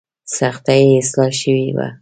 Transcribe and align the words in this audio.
سختي 0.37 0.79
یې 0.89 0.95
اصلاح 1.01 1.31
شوې 1.41 1.67
وه. 1.75 1.87